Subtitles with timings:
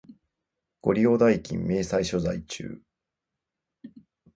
[0.81, 2.81] ご利用代金明細書在中